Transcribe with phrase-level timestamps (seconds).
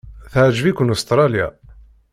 [0.31, 1.47] Teɛjeb-iken Ustṛalya?